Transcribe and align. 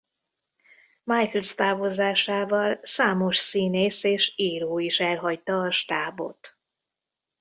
Michaels 1.03 1.55
távozásával 1.55 2.79
számos 2.81 3.37
színész 3.37 4.03
és 4.03 4.33
író 4.35 4.79
is 4.79 4.99
elhagyta 4.99 5.59
a 5.59 5.71
stábot. 5.71 6.59